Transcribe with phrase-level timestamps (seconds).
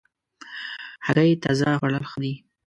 [1.05, 2.33] هګۍ تازه خوړل ښه دي.